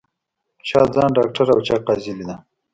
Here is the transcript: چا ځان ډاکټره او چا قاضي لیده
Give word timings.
چا 0.67 0.81
ځان 0.95 1.09
ډاکټره 1.17 1.51
او 1.55 1.61
چا 1.67 1.75
قاضي 1.87 2.13
لیده 2.17 2.35